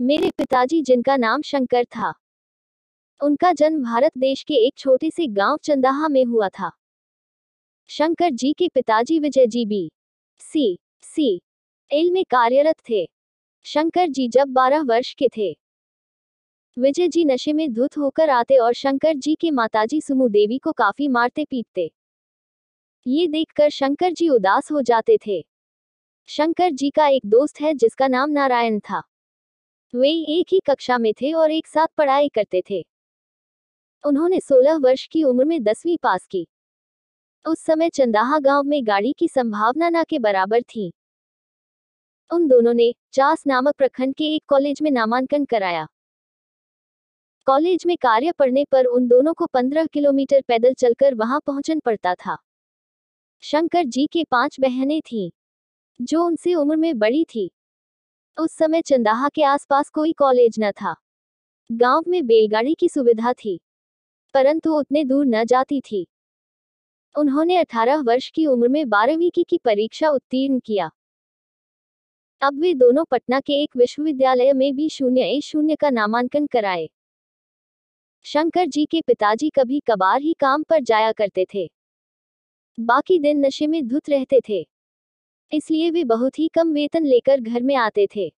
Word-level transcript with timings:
मेरे 0.00 0.30
पिताजी, 0.30 0.82
जिनका 0.82 1.16
नाम 1.16 1.42
शंकर 1.42 1.84
था, 1.84 2.14
उनका 3.22 3.52
जन्म 3.52 3.82
भारत 3.82 4.18
देश 4.18 4.42
के 4.42 4.54
एक 4.54 4.74
छोटे 4.78 5.10
से 5.10 5.26
गाँव 5.26 5.56
चंदाहा 5.56 6.08
में 6.08 6.24
हुआ 6.24 6.48
था। 6.48 6.70
शंकर 7.88 8.30
जी 8.30 8.52
के 8.52 8.68
पिताजी 8.68 9.18
Vijay 9.18 9.46
G 9.46 9.66
B. 9.66 9.92
C. 10.38 10.78
C. 11.00 11.42
L. 11.92 12.10
में 12.10 12.24
कार्यरत 12.24 12.74
थे। 12.90 13.08
शंकर 13.64 14.08
जी 14.08 14.28
जब 14.28 14.48
12 14.48 14.82
वर्ष 14.82 15.14
के 15.14 15.28
थे। 15.28 15.56
विजय 16.78 17.08
जी 17.08 17.24
नशे 17.24 17.52
में 17.52 17.72
धुत 17.72 17.98
होकर 17.98 18.30
आते 18.30 18.56
और 18.56 18.72
शंकर 18.72 19.14
जी 19.14 19.34
के 19.34 19.50
माताजी 19.50 20.00
सुमु 20.00 20.28
देवी 20.28 20.58
को 20.58 20.72
काफ़ी 20.72 21.08
मारते 21.08 21.44
पीटते। 21.44 21.92
ये 23.06 23.26
देखकर 23.26 23.70
शंकर 23.70 24.12
जी 24.12 24.28
उदास 24.28 24.72
हो 24.72 24.82
जाते 24.82 25.18
थे। 25.26 25.46
शंकर 26.26 26.70
जी 26.70 26.90
का 26.90 27.06
एक 27.06 27.22
दोस्त 27.26 27.60
है, 27.60 27.74
जिसका 27.74 28.08
नाम 28.08 28.30
नारायण 28.30 28.80
था। 28.80 29.02
वे 29.94 30.10
एक 30.10 30.46
ही 30.52 30.60
कक्षा 30.66 30.98
में 30.98 31.12
थे 31.12 31.32
और 31.32 31.50
एक 31.50 31.66
साथ 31.66 31.86
पढ़ाई 31.96 32.28
करते 32.28 32.62
थे। 32.70 32.86
उन्होंने 34.04 34.40
16 34.40 34.76
वर्ष 34.76 35.06
की 35.06 35.24
उम्र 35.24 35.44
में 35.44 35.62
दसवीं 35.62 35.98
पास 36.02 36.26
की। 36.26 36.46
उस 37.46 37.60
समय 37.60 37.90
चंदाहा 37.90 38.38
गाँव 38.38 38.62
में 38.62 38.86
गाड़ी 38.86 39.14
की 39.18 39.28
संभावना 39.28 39.88
ना 39.88 40.04
के 40.04 40.18
बराबर 40.18 40.62
थी। 40.62 40.92
उन 42.30 42.48
दोनों 42.48 42.74
ने 42.74 42.94
चास 43.12 43.44
नामक 43.46 43.74
प्रखंड 43.74 44.14
के 44.14 44.24
एक 44.24 44.42
कॉलेज 44.48 44.82
में 44.82 44.90
नामांकन 44.90 45.44
कराया। 45.44 45.86
कॉलेज 47.46 47.86
में 47.86 47.96
कार्य 47.96 48.32
पढ़ने 48.32 48.64
पर 48.64 48.84
उन 48.84 49.08
दोनों 49.08 49.34
को 49.34 49.46
15 49.46 49.86
किलोमीटर 49.86 50.42
पैदल 50.48 50.74
चलकर 50.74 51.14
वहाँ 51.14 51.40
पहुंचन 51.46 51.80
पड़ता 51.80 52.14
था। 52.14 52.36
शंकर 53.40 53.84
जी 53.84 54.06
के 54.06 54.24
पाँच 54.24 54.60
बहनें 54.60 55.00
थीं, 55.00 55.30
जो 56.02 56.24
उनसे 56.24 56.54
उम्र 56.54 56.76
में 56.76 56.98
बड़ी 56.98 57.24
थी। 57.24 57.50
उस 58.38 58.52
समय 58.52 58.82
चंदाहा 58.82 59.28
के 59.28 59.42
आसपास 59.42 59.90
कोई 59.90 60.12
कॉलेज 60.12 60.56
न 60.60 60.70
था। 60.70 60.94
गाँव 61.72 62.04
में 62.08 62.26
बैलगाड़ी 62.26 62.74
की 62.74 62.88
सुविधा 62.88 63.32
थी 63.32 63.60
परंतु 64.34 64.78
उतने 64.78 65.04
दूर 65.04 65.26
न 65.26 65.44
जाती 65.44 65.80
थी। 65.80 66.06
उन्होंने 67.18 67.56
18 67.56 68.00
वर्ष 68.00 68.30
की 68.30 68.46
उम्र 68.46 68.68
में 68.68 68.88
बारहवीं 68.88 69.30
की, 69.30 69.44
की 69.44 69.58
परीक्षा 69.58 70.08
उत्तीर्ण 70.08 70.58
किया। 70.58 70.90
अब 72.42 72.60
वे 72.60 72.74
दोनों 72.74 73.04
पटना 73.04 73.40
के 73.40 73.62
एक 73.62 73.76
विश्वविद्यालय 73.76 74.52
में 74.52 74.76
भी 74.76 74.88
शून्य 74.88 75.22
ए 75.22 75.40
शून्य 75.40 75.76
का 75.76 75.90
नामांकन 75.90 76.46
कराए। 76.46 76.88
शंकर 78.22 78.66
जी 78.66 78.84
के 78.84 79.00
पिताजी 79.00 79.50
कभी 79.50 79.80
कभार 79.80 80.20
ही 80.20 80.32
काम 80.32 80.62
पर 80.62 80.80
जाया 80.80 81.12
करते 81.12 81.46
थे। 81.54 81.70
बाकी 82.80 83.18
दिन 83.18 83.46
नशे 83.46 83.66
में 83.66 83.88
धुत 83.88 84.10
रहते 84.10 84.40
थे। 84.48 84.75
इसलिए 85.52 85.90
वे 85.90 86.04
बहुत 86.04 86.38
ही 86.38 86.48
कम 86.48 86.72
वेतन 86.72 87.04
लेकर 87.04 87.40
घर 87.40 87.62
में 87.62 87.76
आते 87.76 88.06
थे। 88.16 88.32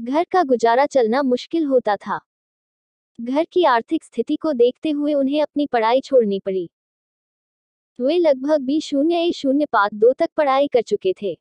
घर 0.00 0.24
का 0.24 0.42
गुजारा 0.42 0.86
चलना 0.86 1.22
मुश्किल 1.22 1.64
होता 1.64 1.96
था। 1.96 2.20
घर 3.20 3.44
की 3.44 3.64
आर्थिक 3.64 4.04
स्थिति 4.04 4.36
को 4.36 4.52
देखते 4.52 4.90
हुए 4.90 5.14
उन्हें 5.14 5.42
अपनी 5.42 5.66
पढ़ाई 5.66 6.00
छोड़नी 6.00 6.40
पड़ी। 6.40 6.70
वे 8.00 8.18
लगभग 8.18 8.60
बी 8.60 8.80
शून्य 8.80 9.16
ए 9.16 9.32
शून्य 9.32 9.66
पात 9.66 9.94
दो 9.94 10.12
तक 10.12 10.30
पढ़ाई 10.36 10.68
कर 10.68 10.82
चुके 10.82 11.12
थे। 11.22 11.38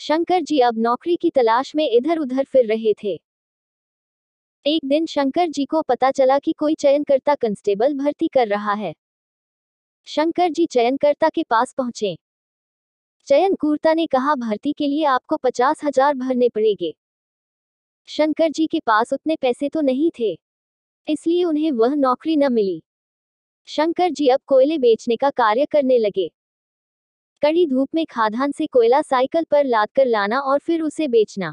शंकर 0.00 0.42
जी 0.42 0.60
अब 0.60 0.78
नौकरी 0.78 1.16
की 1.16 1.30
तलाश 1.30 1.74
में 1.76 1.90
इधर 1.90 2.18
उधर 2.18 2.44
फिर 2.44 2.66
रहे 2.66 2.92
थे। 3.04 3.20
एक 4.66 4.84
दिन 4.84 5.06
शंकर 5.06 5.48
जी 5.48 5.64
को 5.64 5.82
पता 5.82 6.10
चला 6.10 6.38
कि 6.38 6.52
कोई 6.52 6.74
चयनकर्ता 6.74 7.34
कंस्टेबल 7.34 7.94
भर्ती 7.94 8.28
कर 8.28 8.48
रहा 8.48 8.72
है। 8.72 8.94
शंकर 10.04 10.48
जी 10.48 10.66
चयनकर्ता 10.66 11.28
के 11.28 11.42
पास 11.42 11.72
पहुँचे। 11.72 12.18
चयनकर्ता 13.28 13.92
ने 13.94 14.06
कहा, 14.06 14.34
भर्ती 14.34 14.72
के 14.72 14.86
लिए 14.86 15.04
आपको 15.04 15.36
पचास 15.36 15.80
हज़ार 15.84 16.14
भरने 16.14 16.48
पड़ेंगे। 16.48 16.92
शंकर 18.08 18.48
जी 18.48 18.66
के 18.66 18.80
पास 18.80 19.12
उतने 19.12 19.36
पैसे 19.36 19.68
तो 19.68 19.80
नहीं 19.80 20.10
थे, 20.20 20.32
इसलिए 21.08 21.44
उन्हें 21.44 21.70
वह 21.72 21.94
नौकरी 21.94 22.36
न 22.36 22.52
मिली। 22.52 22.80
शंकर 23.68 24.10
जी 24.10 24.28
अब 24.28 24.40
कोयले 24.46 24.78
बेचने 24.78 25.16
का 25.16 25.30
कार्य 25.30 25.66
करने 25.66 25.98
लगे। 25.98 26.28
कड़ी 27.42 27.66
धूप 27.66 27.88
में 27.94 28.04
खादान 28.06 28.52
से 28.52 28.66
कोयला 28.66 29.02
साइकिल 29.02 29.44
पर 29.50 29.64
लाद 29.64 29.88
कर 29.96 30.06
लाना 30.06 30.40
और 30.40 30.58
फिर 30.58 30.82
उसे 30.82 31.08
बेचना। 31.08 31.52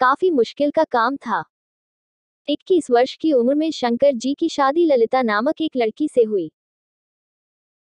काफ़ी 0.00 0.30
मुश्किल 0.30 0.70
का 0.70 0.84
काम 0.84 1.16
था। 1.16 1.42
21 2.48 2.90
वर्ष 2.90 3.16
की 3.16 3.32
उम्र 3.32 3.54
में 3.54 3.70
शंकर 3.70 4.12
जी 4.12 4.34
की 4.34 4.48
शादी 4.48 4.86
ललिता 4.86 5.22
नामक 5.22 5.60
एक 5.60 5.76
लड़की 5.76 6.08
से 6.08 6.22
हुई। 6.22 6.50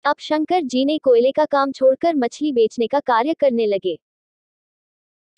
अब 0.04 0.16
शंकर 0.18 0.62
जी 0.62 0.84
ने 0.84 0.98
कोयले 0.98 1.32
का 1.32 1.44
काम 1.44 1.72
छोड़कर 1.72 2.14
मछली 2.14 2.52
बेचने 2.52 2.86
का 2.86 3.00
कार्य 3.00 3.34
करने 3.34 3.66
लगे। 3.66 3.98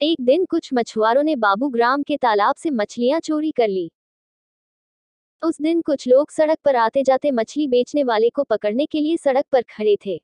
एक 0.02 0.20
दिन 0.20 0.44
कुछ 0.44 0.70
मछुआरों 0.74 1.22
ने 1.22 1.36
बाबू 1.36 1.68
ग्राम 1.68 2.02
के 2.02 2.16
तालाब 2.16 2.54
से 2.54 2.70
मछलियाँ 2.70 3.20
चोरी 3.20 3.50
कर 3.50 3.68
ली। 3.68 3.90
उस 5.42 5.60
दिन 5.60 5.80
कुछ 5.80 6.08
लोग 6.08 6.30
सड़क 6.30 6.58
पर 6.64 6.76
आते 6.76 7.02
जाते 7.02 7.30
मछली 7.30 7.68
बेचने 7.68 8.04
वाले 8.04 8.30
को 8.30 8.44
पकड़ने 8.44 8.86
के 8.86 9.00
लिए 9.00 9.16
सड़क 9.16 9.44
पर 9.52 9.62
खड़े 9.62 9.96
थे। 10.06 10.22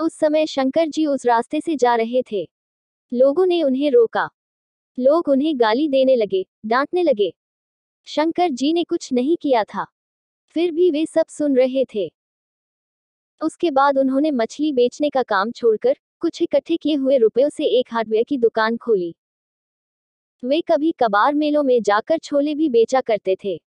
उस 0.00 0.14
समय 0.14 0.46
शंकर 0.46 0.88
जी 0.88 1.06
उस 1.06 1.26
रास्ते 1.26 1.60
से 1.60 1.76
जा 1.76 1.94
रहे 1.94 2.22
थे। 2.32 2.48
लोगों 3.12 3.46
ने 3.46 3.62
उन्हें 3.62 3.90
रोका। 3.90 4.30
लोग 4.98 5.28
उन्हें 5.28 5.60
गाली 5.60 5.88
देने 5.88 6.16
लगे, 6.16 6.46
डांटने 6.66 7.02
लगे। 7.02 7.34
शंकर 8.04 8.50
जी 8.50 8.72
ने 8.72 8.84
कुछ 8.84 9.12
नहीं 9.12 9.36
किया 9.36 9.64
था। 9.64 9.86
फिर 10.46 10.72
भी 10.72 10.90
वे 10.90 11.06
सब 11.06 11.26
सुन 11.26 11.56
रहे 11.56 11.84
थे। 11.84 12.23
उसके 13.42 13.70
बाद 13.70 13.98
उन्होंने 13.98 14.30
मछली 14.30 14.72
बेचने 14.72 15.10
का 15.10 15.22
काम 15.22 15.52
छोड़कर 15.52 15.96
कुछ 16.20 16.42
इकट्ठे 16.42 16.76
किए 16.76 16.94
हुए 16.94 17.18
रुपयों 17.18 17.48
से 17.48 17.64
एक 17.64 17.88
हार्डवेयर 17.92 18.24
की 18.24 18.38
दुकान 18.38 18.76
खोली। 18.76 19.14
वे 20.44 20.60
कभी 20.60 20.92
कबार 20.92 21.34
मेलों 21.34 21.62
में 21.62 21.82
जाकर 21.82 22.18
छोले 22.18 22.54
भी 22.54 22.68
बेचा 22.68 23.00
करते 23.00 23.36
थे। 23.44 23.60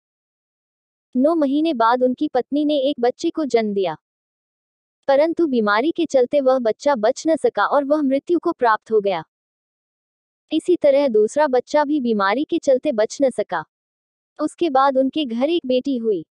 नौ 1.16 1.34
महीने 1.34 1.74
बाद 1.74 2.02
उनकी 2.02 2.28
पत्नी 2.28 2.64
ने 2.64 2.78
एक 2.78 2.96
बच्चे 3.00 3.30
को 3.30 3.44
जन्म 3.44 3.74
दिया। 3.74 3.96
परंतु 5.08 5.46
बीमारी 5.46 5.90
के 5.90 6.06
चलते 6.06 6.40
वह 6.40 6.58
बच्चा 6.58 6.94
बच 6.94 7.22
न 7.26 7.36
सका 7.36 7.66
और 7.66 7.84
वह 7.84 8.02
मृत्यु 8.02 8.38
को 8.38 8.52
प्राप्त 8.52 8.90
हो 8.90 9.00
गया। 9.00 9.24
इसी 10.52 10.76
तरह 10.76 11.08
दूसरा 11.08 11.46
बच्चा 11.46 11.84
भी 11.84 12.00
बीमारी 12.00 12.44
के 12.44 12.58
चलते 12.58 12.92
बच 12.92 13.18
न 13.22 13.30
सका। 13.30 13.64
उसके 14.40 14.70
बाद 14.70 14.98
उनके 14.98 15.24
घर 15.24 15.50
एक 15.50 15.66
बेटी 15.66 15.96
हुई 15.96 16.26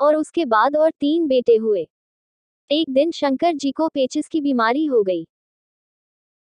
और 0.00 0.16
उसके 0.16 0.44
बाद 0.44 0.76
और 0.76 0.90
तीन 0.90 1.26
बेटे 1.26 1.56
हुए। 1.56 1.88
एक 2.70 2.88
दिन 2.90 3.10
शंकर 3.10 3.52
जी 3.52 3.70
को 3.72 3.88
पेचिस 3.88 4.28
की 4.28 4.40
बीमारी 4.40 4.84
हो 4.86 5.02
गई। 5.02 5.26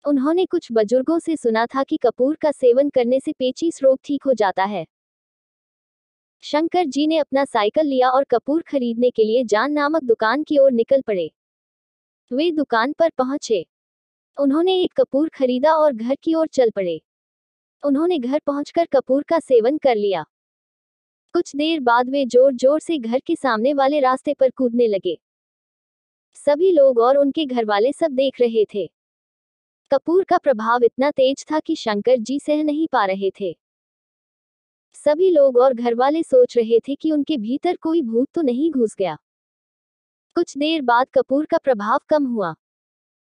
उन्होंने 0.05 0.45
कुछ 0.45 0.71
बुज़ुर्गों 0.71 1.19
से 1.19 1.35
सुना 1.35 1.65
था 1.65 1.83
कि 1.83 1.97
कपूर 1.97 2.35
का 2.35 2.51
सेवन 2.51 2.89
करने 2.89 3.19
से 3.19 3.31
पेचिस 3.31 3.81
रोग 3.83 3.99
ठीक 4.03 4.23
हो 4.23 4.33
जाता 4.33 4.63
है। 4.63 4.85
शंकर 6.43 6.85
जी 6.85 7.05
ने 7.07 7.17
अपना 7.17 7.45
साइकिल 7.45 7.85
लिया 7.85 8.09
और 8.09 8.23
कपूर 8.23 8.61
खरीदने 8.61 9.09
के 9.09 9.23
लिए 9.23 9.43
जान 9.43 9.71
नामक 9.71 10.03
दुकान 10.03 10.43
की 10.43 10.57
ओर 10.57 10.71
निकल 10.71 11.01
पड़े। 11.01 11.29
वे 12.31 12.49
दुकान 12.51 12.93
पर 12.93 13.09
पहुँचे। 13.17 13.65
उन्होंने 14.37 14.75
एक 14.75 14.93
कपूर 14.93 15.29
खरीदा 15.29 15.73
और 15.73 15.93
घर 15.93 16.15
की 16.15 16.33
ओर 16.33 16.47
चल 16.47 16.69
पड़े। 16.69 16.99
उन्होंने 17.83 18.19
घर 18.19 18.39
पहुंचकर 18.39 18.85
कपूर 18.85 19.23
का 19.23 19.39
सेवन 19.39 19.77
कर 19.77 19.95
लिया। 19.95 20.25
कुछ 21.35 21.55
देर 21.55 21.79
बाद 21.79 22.09
वे 22.09 22.25
ज़ोर 22.25 22.53
ज़ोर 22.53 22.79
से 22.79 22.97
घर 22.97 23.19
के 23.19 23.35
सामने 23.35 23.73
वाले 23.73 23.99
रास्ते 23.99 24.33
पर 24.33 24.49
कूदने 24.49 24.87
लगे। 24.87 25.17
सभी 26.35 26.71
लोग 26.71 26.99
और 26.99 27.17
उनके 27.17 27.45
घर 27.45 27.65
वाले 27.65 27.91
सब 27.91 28.11
देख 28.11 28.41
रहे 28.41 28.65
थे। 28.73 28.91
कपूर 29.91 30.23
का 30.23 30.37
प्रभाव 30.37 30.83
इतना 30.83 31.11
तेज 31.11 31.45
था 31.51 31.59
कि 31.59 31.75
शंकर 31.75 32.17
जी 32.17 32.39
सह 32.39 32.63
नहीं 32.63 32.87
पा 32.87 33.05
रहे 33.05 33.31
थे। 33.41 33.57
सभी 34.93 35.29
लोग 35.29 35.57
और 35.57 35.73
घर 35.73 35.95
वाले 35.95 36.23
सोच 36.23 36.57
रहे 36.57 36.79
थे 36.79 36.95
कि 36.95 37.11
उनके 37.11 37.37
भीतर 37.37 37.75
कोई 37.75 38.01
भूत 38.01 38.27
तो 38.33 38.41
नहीं 38.41 38.71
घुस 38.71 38.95
गया। 38.95 39.17
कुछ 40.35 40.57
देर 40.57 40.81
बाद 40.81 41.07
कपूर 41.13 41.45
का 41.45 41.57
प्रभाव 41.57 41.99
कम 42.09 42.25
हुआ। 42.25 42.55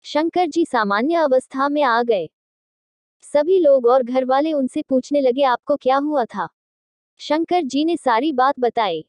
शंकर 0.03 0.47
जी 0.47 0.65
सामान्य 0.65 1.15
अवस्था 1.15 1.69
में 1.69 1.83
आ 1.83 2.03
गए। 2.03 2.29
सभी 3.21 3.59
लोग 3.59 3.85
और 3.85 4.03
घर 4.03 4.25
वाले 4.25 4.53
उनसे 4.53 4.81
पूछने 4.81 5.21
लगे, 5.21 5.43
आपको 5.43 5.75
क्या 5.75 5.97
हुआ 5.97 6.25
था? 6.25 6.47
शंकर 7.17 7.63
जी 7.63 7.85
ने 7.85 7.97
सारी 7.97 8.31
बात 8.31 8.59
बताई। 8.59 9.05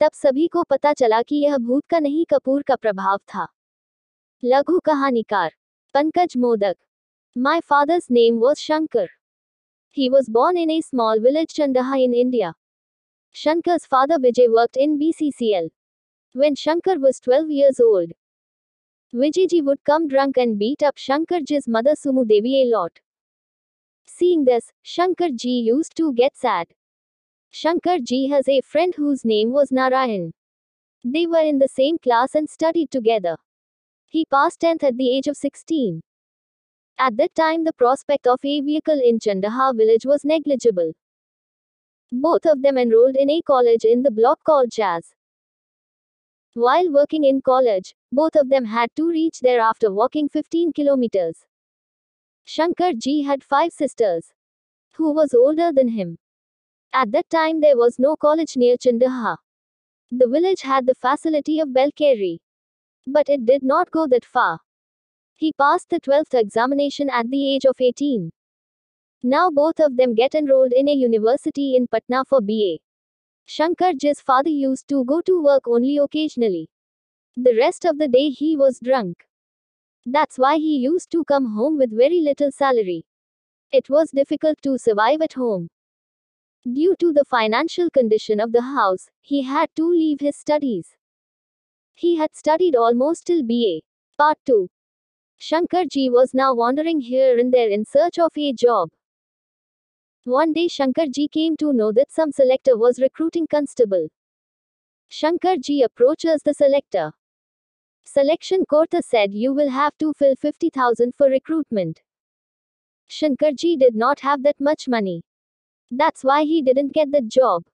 तब 0.00 0.12
सभी 0.14 0.46
को 0.46 0.62
पता 0.62 0.92
चला 0.92 1.20
कि 1.22 1.36
यह 1.36 1.56
भूत 1.58 1.86
का 1.86 1.98
नहीं, 1.98 2.24
कपूर 2.24 2.62
का 2.62 2.76
प्रभाव 2.76 3.18
था। 3.28 3.46
लघु 4.42 4.78
कहानीकार, 4.78 5.52
Pankaj 5.94 6.36
Modak. 6.36 6.76
My 7.36 7.60
father's 7.60 8.10
name 8.10 8.38
was 8.38 8.58
Shankar 8.58 9.08
he 9.96 10.08
was 10.08 10.30
born 10.30 10.56
in 10.56 10.70
a 10.70 10.80
small 10.82 11.20
village 11.20 11.54
Chandaha 11.54 11.96
in 11.96 12.14
India 12.14 12.52
Shankar's 13.36 13.86
father 13.86 14.20
Vijay 14.20 14.46
work 14.48 14.78
in 14.78 14.96
B 14.98 15.12
C 15.12 15.30
C 15.32 15.52
L 15.54 15.70
when 16.34 16.54
Shankar 16.54 16.98
was 16.98 17.20
twelve 17.24 17.52
years 17.52 17.80
old 17.80 18.14
Vijay 19.12 19.46
ji 19.46 19.60
would 19.60 19.78
come 19.86 20.08
drunk 20.08 20.38
and 20.38 20.56
beat 20.58 20.84
up 20.84 20.96
Shankar 20.98 21.42
his 21.42 21.64
mother 21.68 21.94
Sumu 21.96 22.24
Devi 22.24 22.54
a 22.54 22.64
lot 22.64 22.98
seeing 24.08 24.46
this 24.46 24.72
Shankar 24.88 25.30
ji 25.36 25.58
used 25.60 25.90
to 25.96 26.10
get 26.12 26.34
sad 26.36 26.66
Shankarji 27.52 28.30
has 28.30 28.48
a 28.48 28.60
friend 28.60 28.94
whose 28.94 29.24
name 29.24 29.50
was 29.50 29.72
Narayan. 29.72 30.32
They 31.04 31.26
were 31.26 31.42
in 31.42 31.58
the 31.58 31.66
same 31.66 31.98
class 31.98 32.36
and 32.36 32.48
studied 32.48 32.92
together. 32.92 33.36
He 34.06 34.24
passed 34.24 34.60
10th 34.60 34.84
at 34.84 34.96
the 34.96 35.16
age 35.16 35.26
of 35.26 35.36
16. 35.36 36.00
At 36.98 37.16
that 37.16 37.34
time, 37.34 37.64
the 37.64 37.72
prospect 37.72 38.28
of 38.28 38.38
a 38.44 38.60
vehicle 38.60 39.00
in 39.02 39.18
Chandaha 39.18 39.76
village 39.76 40.06
was 40.06 40.24
negligible. 40.24 40.92
Both 42.12 42.46
of 42.46 42.62
them 42.62 42.78
enrolled 42.78 43.16
in 43.16 43.30
a 43.30 43.42
college 43.42 43.84
in 43.84 44.02
the 44.02 44.10
block 44.12 44.44
called 44.44 44.70
Jazz. 44.70 45.14
While 46.54 46.92
working 46.92 47.24
in 47.24 47.40
college, 47.42 47.94
both 48.12 48.36
of 48.36 48.48
them 48.48 48.64
had 48.64 48.94
to 48.96 49.08
reach 49.08 49.40
there 49.40 49.60
after 49.60 49.92
walking 49.92 50.28
15 50.28 50.72
kilometers. 50.72 51.46
Shankar 52.44 52.92
ji 52.92 53.22
had 53.22 53.42
five 53.42 53.72
sisters, 53.72 54.32
who 54.94 55.12
was 55.12 55.34
older 55.34 55.72
than 55.72 55.88
him. 55.88 56.18
At 56.92 57.12
that 57.12 57.30
time, 57.30 57.60
there 57.60 57.76
was 57.76 57.98
no 57.98 58.16
college 58.16 58.56
near 58.56 58.76
Chandaha. 58.76 59.36
The 60.10 60.26
village 60.26 60.62
had 60.62 60.86
the 60.86 60.94
facility 60.94 61.60
of 61.60 61.68
Belkeri, 61.68 62.40
but 63.06 63.28
it 63.28 63.46
did 63.46 63.62
not 63.62 63.92
go 63.92 64.08
that 64.08 64.24
far. 64.24 64.60
He 65.36 65.52
passed 65.52 65.88
the 65.90 66.00
12th 66.00 66.34
examination 66.34 67.08
at 67.08 67.30
the 67.30 67.54
age 67.54 67.64
of 67.64 67.80
18. 67.80 68.32
Now 69.22 69.50
both 69.50 69.78
of 69.78 69.96
them 69.96 70.14
get 70.14 70.34
enrolled 70.34 70.72
in 70.72 70.88
a 70.88 70.92
university 70.92 71.76
in 71.76 71.86
Patna 71.86 72.24
for 72.24 72.40
BA. 72.40 72.78
Shankarji's 73.46 74.20
father 74.20 74.50
used 74.50 74.88
to 74.88 75.04
go 75.04 75.20
to 75.20 75.42
work 75.42 75.68
only 75.68 75.98
occasionally. 75.98 76.68
The 77.36 77.56
rest 77.56 77.84
of 77.84 77.98
the 77.98 78.08
day 78.08 78.30
he 78.30 78.56
was 78.56 78.80
drunk. 78.80 79.26
That's 80.04 80.38
why 80.38 80.56
he 80.56 80.78
used 80.78 81.10
to 81.12 81.24
come 81.24 81.54
home 81.54 81.78
with 81.78 81.96
very 81.96 82.20
little 82.20 82.50
salary. 82.50 83.06
It 83.70 83.88
was 83.88 84.10
difficult 84.10 84.60
to 84.62 84.78
survive 84.78 85.20
at 85.20 85.34
home. 85.34 85.68
Due 86.64 86.94
to 86.98 87.12
the 87.12 87.24
financial 87.24 87.88
condition 87.88 88.38
of 88.38 88.52
the 88.52 88.60
house, 88.60 89.08
he 89.22 89.42
had 89.42 89.70
to 89.76 89.88
leave 89.88 90.20
his 90.20 90.36
studies. 90.36 90.94
He 91.94 92.16
had 92.16 92.34
studied 92.34 92.76
almost 92.76 93.26
till 93.26 93.42
BA. 93.42 93.80
Part 94.18 94.36
2. 94.44 94.68
Shankarji 95.40 96.10
was 96.10 96.34
now 96.34 96.54
wandering 96.54 97.00
here 97.00 97.38
and 97.38 97.50
there 97.50 97.70
in 97.70 97.86
search 97.86 98.18
of 98.18 98.32
a 98.36 98.52
job. 98.52 98.90
One 100.24 100.52
day 100.52 100.66
Shankarji 100.66 101.30
came 101.30 101.56
to 101.56 101.72
know 101.72 101.92
that 101.92 102.12
some 102.12 102.30
selector 102.30 102.76
was 102.76 103.00
recruiting 103.00 103.46
constable. 103.46 104.08
Shankarji 105.10 105.82
approaches 105.82 106.42
the 106.42 106.52
selector. 106.52 107.12
Selection 108.04 108.66
quota 108.66 109.00
said 109.02 109.32
you 109.32 109.54
will 109.54 109.70
have 109.70 109.96
to 109.96 110.12
fill 110.12 110.36
50,000 110.36 111.14
for 111.16 111.30
recruitment. 111.30 112.02
Shankarji 113.08 113.78
did 113.78 113.94
not 113.94 114.20
have 114.20 114.42
that 114.42 114.60
much 114.60 114.88
money. 114.88 115.22
That's 115.90 116.22
why 116.22 116.44
he 116.44 116.62
didn't 116.62 116.92
get 116.92 117.10
the 117.10 117.20
job. 117.20 117.64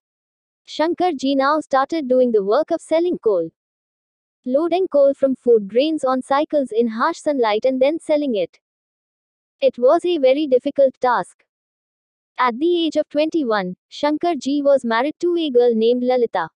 Shankarji 0.67 1.37
now 1.37 1.61
started 1.61 2.09
doing 2.09 2.33
the 2.33 2.43
work 2.43 2.71
of 2.71 2.81
selling 2.81 3.19
coal. 3.19 3.51
Loading 4.45 4.89
coal 4.89 5.13
from 5.13 5.37
food 5.37 5.69
grains 5.69 6.03
on 6.05 6.23
cycles 6.23 6.73
in 6.73 6.89
harsh 6.89 7.19
sunlight 7.19 7.65
and 7.65 7.81
then 7.81 7.99
selling 8.01 8.35
it. 8.35 8.59
It 9.61 9.79
was 9.79 10.05
a 10.05 10.19
very 10.19 10.47
difficult 10.47 10.95
task. 11.01 11.45
At 12.39 12.59
the 12.59 12.87
age 12.87 12.97
of 12.97 13.09
21, 13.09 13.77
Shankarji 13.91 14.63
was 14.63 14.85
married 14.85 15.15
to 15.21 15.37
a 15.37 15.51
girl 15.51 15.75
named 15.75 16.03
Lalita. 16.03 16.49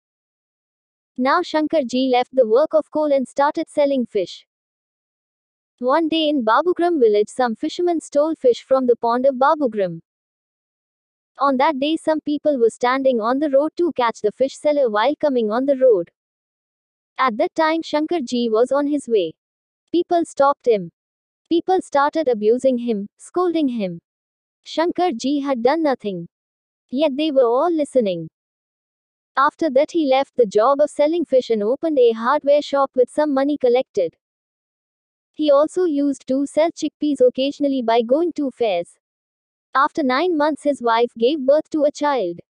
Now 1.17 1.41
Shankarji 1.41 2.11
left 2.11 2.35
the 2.35 2.47
work 2.47 2.73
of 2.73 2.91
coal 2.91 3.13
and 3.13 3.29
started 3.29 3.69
selling 3.69 4.07
fish. 4.07 4.47
One 5.79 6.09
day 6.09 6.29
in 6.29 6.45
Babugram 6.45 7.01
village, 7.01 7.29
some 7.29 7.55
fishermen 7.55 8.01
stole 8.01 8.35
fish 8.35 8.63
from 8.63 8.87
the 8.87 8.97
pond 8.97 9.27
of 9.27 9.37
Babugram. 9.37 10.01
On 11.41 11.57
that 11.57 11.81
day, 11.81 11.97
some 11.97 12.21
people 12.21 12.59
were 12.59 12.69
standing 12.69 13.19
on 13.19 13.39
the 13.39 13.49
road 13.49 13.73
to 13.79 13.93
catch 13.93 14.21
the 14.21 14.31
fish 14.31 14.59
seller 14.59 14.91
while 14.91 15.17
coming 15.17 15.51
on 15.51 15.65
the 15.65 15.79
road. 15.79 16.11
At 17.17 17.39
that 17.39 17.55
time, 17.55 17.81
Shankarji 17.81 18.51
was 18.51 18.71
on 18.71 18.87
his 18.87 19.09
way. 19.09 19.33
People 19.91 20.27
stopped 20.27 20.69
him. 20.69 20.93
People 21.49 21.81
started 21.81 22.29
abusing 22.29 22.77
him, 22.77 23.09
scolding 23.17 23.69
him. 23.69 24.03
Shankarji 24.67 25.43
had 25.43 25.63
done 25.63 25.83
nothing. 25.83 26.29
Yet 26.91 27.17
they 27.17 27.31
were 27.31 27.47
all 27.47 27.73
listening. 27.73 28.29
After 29.35 29.71
that, 29.71 29.93
he 29.93 30.07
left 30.07 30.37
the 30.37 30.45
job 30.45 30.81
of 30.81 30.91
selling 30.91 31.25
fish 31.25 31.49
and 31.49 31.63
opened 31.63 31.99
a 31.99 32.13
hardware 32.13 32.61
shop 32.61 32.91
with 32.95 33.09
some 33.09 33.33
money 33.33 33.57
collected. 33.57 34.15
He 35.33 35.51
also 35.51 35.85
used 35.85 36.27
to 36.27 36.45
sell 36.47 36.71
chickpeas 36.71 37.27
occasionally 37.27 37.81
by 37.81 38.03
going 38.03 38.35
to 38.35 38.51
fairs. 38.51 39.00
After 39.75 40.03
nine 40.03 40.37
months, 40.37 40.65
his 40.65 40.83
wife 40.83 41.13
gave 41.17 41.47
birth 41.47 41.71
to 41.71 41.85
a 41.85 41.93
child. 41.93 42.41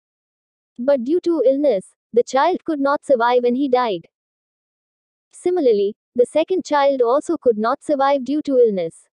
But 0.79 1.05
due 1.05 1.21
to 1.21 1.43
illness, 1.45 1.95
the 2.15 2.23
child 2.23 2.65
could 2.65 2.81
not 2.81 3.05
survive 3.05 3.45
and 3.45 3.57
he 3.57 3.69
died. 3.69 4.09
Similarly, 5.33 5.97
the 6.17 6.25
second 6.25 6.65
child 6.65 7.03
also 7.03 7.37
could 7.37 7.59
not 7.59 7.83
survive 7.83 8.25
due 8.25 8.41
to 8.43 8.57
illness. 8.57 9.07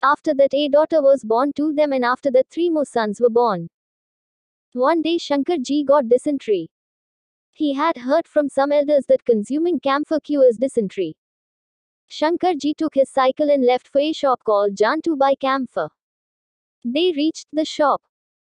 After 0.00 0.32
that, 0.34 0.54
a 0.54 0.68
daughter 0.68 1.02
was 1.02 1.24
born 1.24 1.52
to 1.54 1.72
them, 1.72 1.92
and 1.92 2.04
after 2.04 2.30
that, 2.30 2.48
three 2.50 2.70
more 2.70 2.84
sons 2.84 3.20
were 3.20 3.30
born. 3.30 3.68
One 4.72 5.02
day, 5.02 5.16
Shankarji 5.16 5.84
got 5.84 6.08
dysentery. 6.08 6.70
He 7.50 7.74
had 7.74 7.96
heard 7.96 8.28
from 8.28 8.48
some 8.48 8.70
elders 8.70 9.06
that 9.08 9.24
consuming 9.24 9.80
camphor 9.80 10.20
cures 10.20 10.56
dysentery. 10.56 11.16
Shankarji 12.08 12.76
took 12.76 12.94
his 12.94 13.10
cycle 13.10 13.50
and 13.50 13.64
left 13.64 13.88
for 13.88 14.00
a 14.00 14.12
shop 14.12 14.44
called 14.44 14.76
Jan 14.76 15.02
to 15.02 15.16
buy 15.16 15.34
camphor. 15.34 15.88
They 16.88 17.12
reached 17.16 17.48
the 17.52 17.64
shop. 17.64 18.00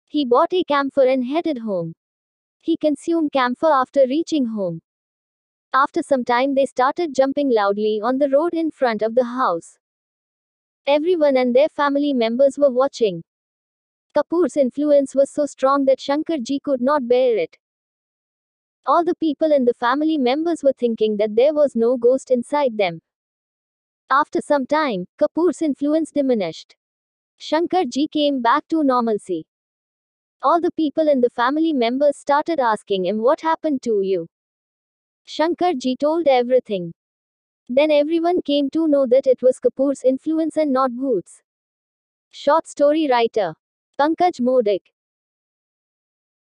He 0.04 0.26
bought 0.26 0.52
a 0.52 0.66
camphor 0.66 1.04
and 1.08 1.24
headed 1.24 1.60
home. 1.60 1.94
He 2.60 2.76
consumed 2.76 3.32
camphor 3.32 3.72
after 3.72 4.02
reaching 4.10 4.48
home. 4.48 4.82
After 5.74 6.04
some 6.04 6.26
time, 6.26 6.54
they 6.54 6.66
started 6.66 7.16
jumping 7.16 7.50
loudly 7.50 8.02
on 8.04 8.18
the 8.18 8.28
road 8.28 8.54
in 8.54 8.72
front 8.72 9.02
of 9.02 9.16
the 9.16 9.24
house. 9.24 9.78
Everyone 10.86 11.38
and 11.38 11.56
their 11.56 11.70
family 11.70 12.12
members 12.12 12.58
were 12.58 12.70
watching. 12.70 13.24
Kapoor's 14.14 14.58
influence 14.58 15.16
was 15.16 15.32
so 15.32 15.46
strong 15.46 15.86
that 15.86 16.00
Shankarji 16.00 16.62
could 16.62 16.82
not 16.82 17.08
bear 17.08 17.38
it. 17.38 17.58
All 18.86 19.06
the 19.06 19.16
people 19.16 19.54
and 19.54 19.66
the 19.66 19.74
family 19.76 20.18
members 20.18 20.62
were 20.62 20.76
thinking 20.78 21.16
that 21.18 21.38
there 21.38 21.54
was 21.54 21.74
no 21.74 21.96
ghost 21.96 22.32
inside 22.32 22.78
them. 22.78 23.00
After 24.10 24.42
some 24.42 24.66
time, 24.66 25.06
Kapoor's 25.18 25.62
influence 25.62 26.12
diminished. 26.12 26.76
Shankarji 27.40 28.10
came 28.10 28.42
back 28.42 28.68
to 28.70 28.84
normalcy. 28.84 29.46
All 30.42 30.62
the 30.62 30.72
people 30.72 31.10
and 31.10 31.24
the 31.24 31.30
family 31.30 31.74
members 31.74 32.18
started 32.18 32.60
asking 32.60 33.06
him 33.06 33.22
what 33.22 33.42
happened 33.42 33.82
to 33.84 34.02
you. 34.02 34.28
Shankarji 35.28 35.98
told 36.00 36.28
everything. 36.28 36.94
Then 37.68 37.92
everyone 37.92 38.42
came 38.42 38.70
to 38.72 38.88
know 38.88 39.06
that 39.08 39.28
it 39.28 39.42
was 39.42 39.60
Kapoor's 39.60 40.04
influence 40.04 40.56
and 40.56 40.72
not 40.72 40.92
Bhoot's. 40.92 41.42
Short 42.30 42.68
story 42.68 43.08
writer 43.10 43.56
Pankaj 44.00 44.40
Modik 44.40 44.82